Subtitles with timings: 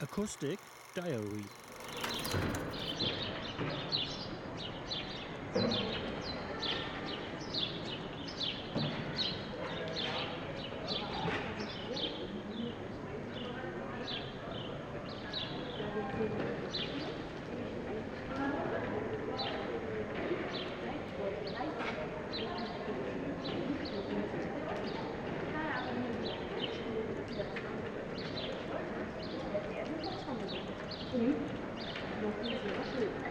[0.00, 0.60] Acoustic
[0.94, 1.44] Diary
[31.10, 31.48] 嗯，
[32.20, 33.27] 我估计是。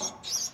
[0.00, 0.53] あ